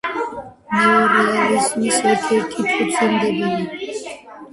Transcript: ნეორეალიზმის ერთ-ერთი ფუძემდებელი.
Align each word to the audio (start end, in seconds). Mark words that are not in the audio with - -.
ნეორეალიზმის 0.75 1.99
ერთ-ერთი 2.13 2.65
ფუძემდებელი. 2.69 3.93